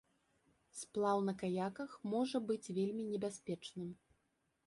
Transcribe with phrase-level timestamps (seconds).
[0.79, 3.87] Сплаў на каяках можа быць вельмі небяспечным.